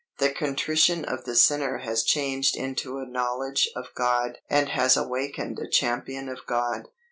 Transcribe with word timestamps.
The 0.17 0.31
contrition 0.31 1.05
of 1.05 1.25
the 1.25 1.35
sinner 1.35 1.77
has 1.85 2.01
changed 2.01 2.57
into 2.57 2.97
a 2.97 3.05
knowledge 3.05 3.69
of 3.75 3.93
God 3.93 4.39
and 4.49 4.67
has 4.69 4.97
awakened 4.97 5.59
a 5.59 5.67
champion 5.69 6.27
of 6.27 6.39
God. 6.47 6.87